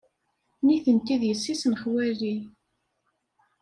Nitenti 0.65 1.15
d 1.21 1.23
yessi-s 1.27 1.63
n 1.71 1.73
xwali. 1.81 2.35